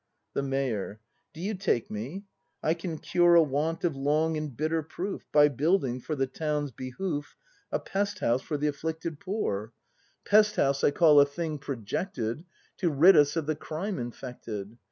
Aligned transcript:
The 0.33 0.41
Mayor. 0.41 0.99
Do 1.31 1.39
you 1.41 1.53
take 1.53 1.91
me? 1.91 2.23
I 2.63 2.73
can 2.73 2.97
cure 2.97 3.35
A 3.35 3.43
want, 3.43 3.83
of 3.83 3.95
long 3.95 4.35
and 4.35 4.57
bitter 4.57 4.81
proof, 4.81 5.27
By 5.31 5.47
building, 5.47 5.99
for 5.99 6.15
the 6.15 6.25
Town's 6.25 6.71
behoof, 6.71 7.35
A 7.71 7.77
Pest 7.79 8.17
house 8.17 8.41
for 8.41 8.57
the 8.57 8.65
afl3icted 8.65 9.19
Poor. 9.19 9.65
ACT 9.65 10.25
IV] 10.25 10.31
BRAND 10.31 10.31
173 10.31 10.31
Pest 10.31 10.55
house 10.55 10.83
I 10.83 10.89
call 10.89 11.19
a 11.19 11.25
thing 11.27 11.59
projected 11.59 12.45
To 12.77 12.89
rid 12.89 13.15
us 13.15 13.35
of 13.35 13.45
the 13.45 13.55
crime 13.55 13.99
infected. 13.99 14.79